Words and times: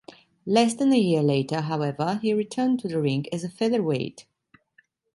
Less 0.47 0.73
than 0.73 0.91
a 0.91 0.97
year 0.99 1.21
later, 1.21 1.61
however, 1.61 2.17
he 2.23 2.33
returned 2.33 2.79
to 2.79 2.87
the 2.87 2.99
ring 2.99 3.27
as 3.31 3.43
a 3.43 3.49
featherweight. 3.49 4.25